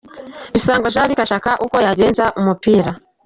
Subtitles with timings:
[0.53, 2.91] Bisangwa Jean Luc ashaka uko yagenza umupira.